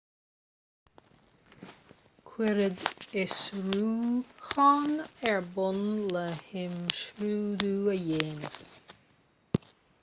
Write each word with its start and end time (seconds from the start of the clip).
cuireadh 2.29 2.81
fiosrúchán 3.09 4.89
ar 5.33 5.39
bun 5.57 5.79
le 6.17 6.25
himscrúdú 6.49 7.73
a 7.95 8.03
dhéanamh 8.09 8.61